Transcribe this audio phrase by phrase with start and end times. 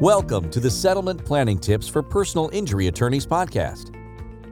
[0.00, 3.94] Welcome to the Settlement Planning Tips for Personal Injury Attorneys podcast.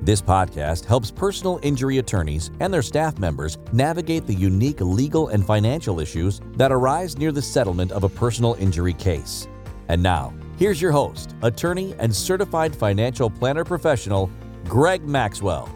[0.00, 5.44] This podcast helps personal injury attorneys and their staff members navigate the unique legal and
[5.44, 9.46] financial issues that arise near the settlement of a personal injury case.
[9.88, 14.30] And now, here's your host, attorney and certified financial planner professional,
[14.64, 15.68] Greg Maxwell.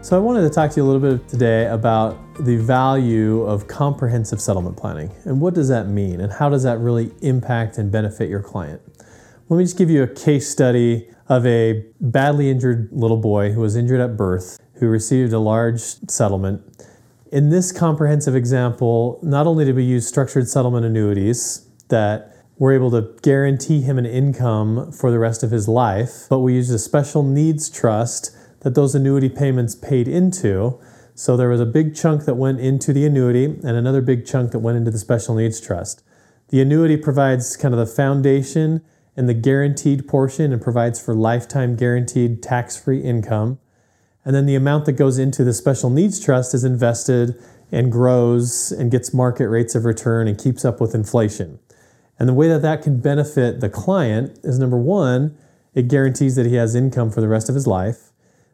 [0.00, 3.66] So, I wanted to talk to you a little bit today about the value of
[3.66, 7.90] comprehensive settlement planning and what does that mean and how does that really impact and
[7.90, 8.80] benefit your client.
[9.48, 13.60] Let me just give you a case study of a badly injured little boy who
[13.60, 16.62] was injured at birth who received a large settlement.
[17.32, 22.92] In this comprehensive example, not only did we use structured settlement annuities that were able
[22.92, 26.78] to guarantee him an income for the rest of his life, but we used a
[26.78, 30.78] special needs trust that those annuity payments paid into.
[31.14, 34.52] So there was a big chunk that went into the annuity and another big chunk
[34.52, 36.02] that went into the special needs trust.
[36.48, 38.82] The annuity provides kind of the foundation
[39.16, 43.58] and the guaranteed portion and provides for lifetime guaranteed tax free income.
[44.24, 47.34] And then the amount that goes into the special needs trust is invested
[47.70, 51.58] and grows and gets market rates of return and keeps up with inflation.
[52.18, 55.36] And the way that that can benefit the client is number one,
[55.74, 58.07] it guarantees that he has income for the rest of his life.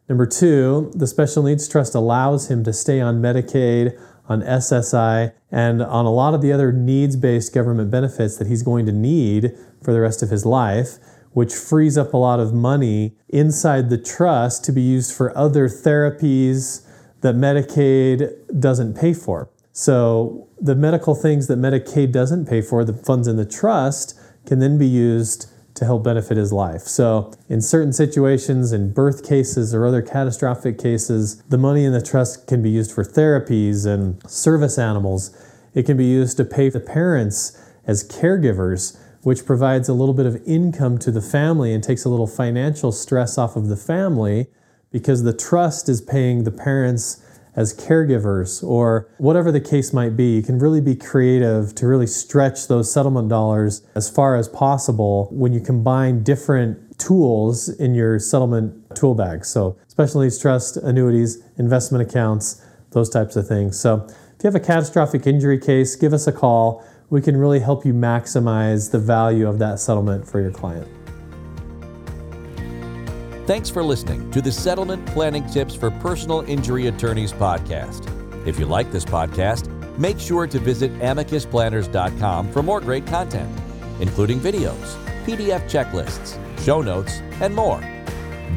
[0.07, 5.81] Number two, the special needs trust allows him to stay on Medicaid, on SSI, and
[5.81, 9.51] on a lot of the other needs based government benefits that he's going to need
[9.83, 10.97] for the rest of his life,
[11.31, 15.67] which frees up a lot of money inside the trust to be used for other
[15.67, 16.87] therapies
[17.21, 19.49] that Medicaid doesn't pay for.
[19.71, 24.59] So, the medical things that Medicaid doesn't pay for, the funds in the trust, can
[24.59, 26.81] then be used to help benefit his life.
[26.81, 32.01] So, in certain situations, in birth cases or other catastrophic cases, the money in the
[32.01, 35.35] trust can be used for therapies and service animals.
[35.73, 40.25] It can be used to pay the parents as caregivers, which provides a little bit
[40.25, 44.47] of income to the family and takes a little financial stress off of the family
[44.91, 47.21] because the trust is paying the parents
[47.55, 50.35] as caregivers or whatever the case might be.
[50.35, 55.29] You can really be creative to really stretch those settlement dollars as far as possible
[55.31, 59.45] when you combine different tools in your settlement tool bag.
[59.45, 62.61] So, special needs trust, annuities, investment accounts,
[62.91, 63.79] those types of things.
[63.79, 66.85] So, if you have a catastrophic injury case, give us a call.
[67.09, 70.87] We can really help you maximize the value of that settlement for your client.
[73.45, 78.07] Thanks for listening to the Settlement Planning Tips for Personal Injury Attorneys podcast.
[78.47, 79.69] If you like this podcast,
[79.99, 83.55] make sure to visit amicusplanners.com for more great content,
[83.99, 84.95] including videos,
[85.25, 87.81] PDF checklists, show notes, and more.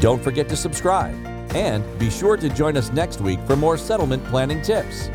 [0.00, 1.15] Don't forget to subscribe
[1.54, 5.10] and be sure to join us next week for more settlement planning tips.